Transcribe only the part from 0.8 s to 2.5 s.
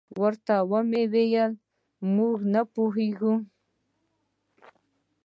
مې وویل: موږ